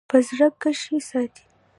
په 0.09 0.17
زړه 0.29 0.29
کښې 0.61 0.97
ساتي-- 1.09 1.45